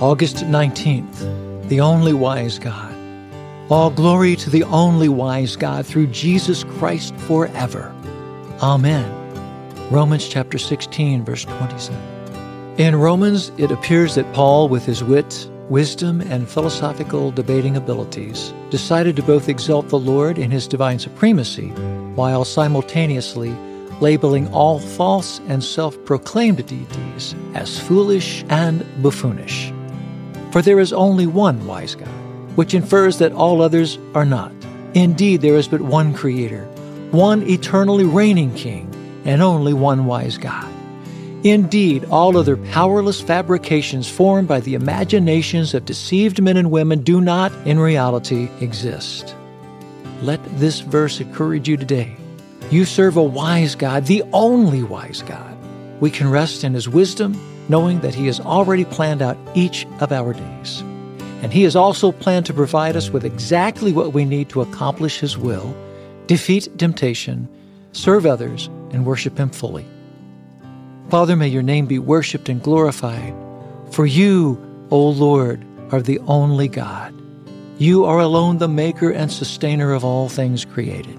August 0.00 0.38
19th, 0.38 1.68
the 1.68 1.80
only 1.80 2.12
wise 2.12 2.58
God. 2.58 2.92
All 3.70 3.90
glory 3.90 4.34
to 4.36 4.50
the 4.50 4.64
only 4.64 5.08
wise 5.08 5.54
God 5.54 5.86
through 5.86 6.08
Jesus 6.08 6.64
Christ 6.64 7.14
forever. 7.14 7.94
Amen. 8.60 9.08
Romans 9.92 10.28
chapter 10.28 10.58
16, 10.58 11.24
verse 11.24 11.44
27. 11.44 11.96
In 12.76 12.96
Romans, 12.96 13.52
it 13.56 13.70
appears 13.70 14.16
that 14.16 14.30
Paul, 14.34 14.68
with 14.68 14.84
his 14.84 15.04
wit, 15.04 15.48
wisdom, 15.68 16.20
and 16.22 16.48
philosophical 16.48 17.30
debating 17.30 17.76
abilities, 17.76 18.52
decided 18.70 19.14
to 19.14 19.22
both 19.22 19.48
exalt 19.48 19.88
the 19.90 19.98
Lord 19.98 20.38
in 20.38 20.50
his 20.50 20.66
divine 20.66 20.98
supremacy 20.98 21.68
while 22.16 22.44
simultaneously 22.44 23.54
labeling 24.00 24.52
all 24.52 24.80
false 24.80 25.40
and 25.46 25.62
self 25.62 26.04
proclaimed 26.04 26.66
deities 26.66 27.36
as 27.54 27.78
foolish 27.78 28.44
and 28.48 28.84
buffoonish. 29.02 29.73
For 30.54 30.62
there 30.62 30.78
is 30.78 30.92
only 30.92 31.26
one 31.26 31.66
wise 31.66 31.96
God, 31.96 32.06
which 32.54 32.74
infers 32.74 33.18
that 33.18 33.32
all 33.32 33.60
others 33.60 33.98
are 34.14 34.24
not. 34.24 34.52
Indeed, 34.94 35.40
there 35.40 35.56
is 35.56 35.66
but 35.66 35.80
one 35.80 36.14
Creator, 36.14 36.64
one 37.10 37.42
eternally 37.50 38.04
reigning 38.04 38.54
King, 38.54 38.88
and 39.24 39.42
only 39.42 39.72
one 39.72 40.06
wise 40.06 40.38
God. 40.38 40.72
Indeed, 41.42 42.04
all 42.04 42.36
other 42.36 42.56
powerless 42.56 43.20
fabrications 43.20 44.08
formed 44.08 44.46
by 44.46 44.60
the 44.60 44.74
imaginations 44.74 45.74
of 45.74 45.86
deceived 45.86 46.40
men 46.40 46.56
and 46.56 46.70
women 46.70 47.02
do 47.02 47.20
not, 47.20 47.52
in 47.66 47.80
reality, 47.80 48.48
exist. 48.60 49.34
Let 50.22 50.38
this 50.60 50.78
verse 50.78 51.18
encourage 51.20 51.68
you 51.68 51.76
today. 51.76 52.14
You 52.70 52.84
serve 52.84 53.16
a 53.16 53.22
wise 53.24 53.74
God, 53.74 54.06
the 54.06 54.22
only 54.32 54.84
wise 54.84 55.20
God. 55.20 55.58
We 55.98 56.12
can 56.12 56.30
rest 56.30 56.62
in 56.62 56.74
His 56.74 56.88
wisdom, 56.88 57.34
knowing 57.68 58.00
that 58.00 58.14
He 58.14 58.26
has 58.26 58.40
already 58.40 58.84
planned 58.84 59.22
out 59.22 59.38
each 59.54 59.86
of 60.00 60.12
our 60.12 60.32
days. 60.32 60.80
And 61.42 61.52
He 61.52 61.62
has 61.64 61.76
also 61.76 62.12
planned 62.12 62.46
to 62.46 62.54
provide 62.54 62.96
us 62.96 63.10
with 63.10 63.24
exactly 63.24 63.92
what 63.92 64.12
we 64.12 64.24
need 64.24 64.48
to 64.50 64.62
accomplish 64.62 65.20
His 65.20 65.36
will, 65.36 65.74
defeat 66.26 66.68
temptation, 66.78 67.48
serve 67.92 68.26
others, 68.26 68.66
and 68.90 69.04
worship 69.04 69.38
Him 69.38 69.50
fully. 69.50 69.86
Father, 71.10 71.36
may 71.36 71.48
your 71.48 71.62
name 71.62 71.86
be 71.86 71.98
worshiped 71.98 72.48
and 72.48 72.62
glorified. 72.62 73.34
For 73.90 74.06
you, 74.06 74.58
O 74.90 75.08
Lord, 75.10 75.64
are 75.92 76.02
the 76.02 76.18
only 76.20 76.68
God. 76.68 77.14
You 77.78 78.04
are 78.04 78.20
alone 78.20 78.58
the 78.58 78.68
maker 78.68 79.10
and 79.10 79.30
sustainer 79.30 79.92
of 79.92 80.04
all 80.04 80.28
things 80.28 80.64
created. 80.64 81.18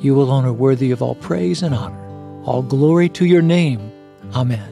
You 0.00 0.20
alone 0.20 0.44
are 0.44 0.52
worthy 0.52 0.90
of 0.90 1.02
all 1.02 1.14
praise 1.14 1.62
and 1.62 1.74
honor. 1.74 1.98
All 2.44 2.62
glory 2.62 3.08
to 3.10 3.24
your 3.24 3.42
name. 3.42 3.92
Amen. 4.34 4.71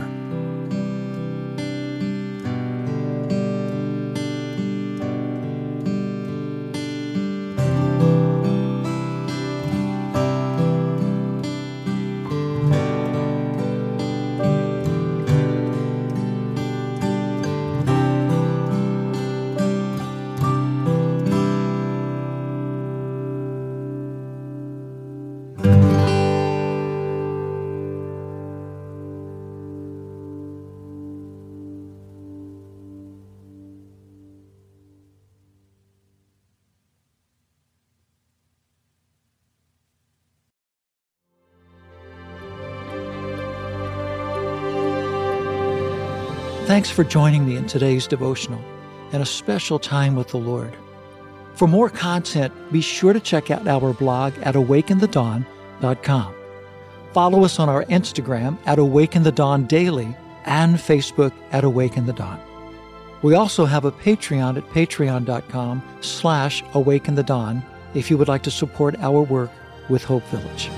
Thanks 46.71 46.89
for 46.89 47.03
joining 47.03 47.45
me 47.45 47.57
in 47.57 47.67
today's 47.67 48.07
devotional 48.07 48.63
and 49.11 49.21
a 49.21 49.25
special 49.25 49.77
time 49.77 50.15
with 50.15 50.29
the 50.29 50.37
Lord. 50.37 50.73
For 51.53 51.67
more 51.67 51.89
content, 51.89 52.53
be 52.71 52.79
sure 52.79 53.11
to 53.11 53.19
check 53.19 53.51
out 53.51 53.67
our 53.67 53.91
blog 53.91 54.31
at 54.43 54.55
awakeinthedawn.com. 54.55 56.35
Follow 57.11 57.43
us 57.43 57.59
on 57.59 57.67
our 57.67 57.83
Instagram 57.87 58.57
at 58.65 58.79
Awake 58.79 59.17
In 59.17 59.23
the 59.23 59.33
Dawn 59.33 59.65
Daily 59.65 60.15
and 60.45 60.77
Facebook 60.77 61.33
at 61.51 61.65
Awake 61.65 61.97
In 61.97 62.05
the 62.05 62.13
Dawn. 62.13 62.39
We 63.21 63.35
also 63.35 63.65
have 63.65 63.83
a 63.83 63.91
Patreon 63.91 64.55
at 64.55 64.69
patreon.com 64.69 65.83
slash 65.99 66.63
awake 66.73 67.09
in 67.09 67.15
the 67.15 67.23
dawn 67.23 67.65
if 67.93 68.09
you 68.09 68.17
would 68.17 68.29
like 68.29 68.43
to 68.43 68.51
support 68.51 68.97
our 68.99 69.23
work 69.23 69.51
with 69.89 70.05
Hope 70.05 70.23
Village. 70.27 70.69